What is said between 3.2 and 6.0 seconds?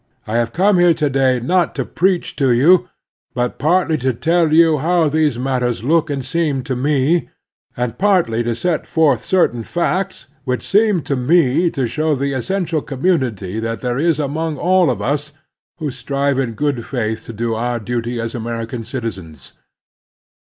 but partly to tell you how these matters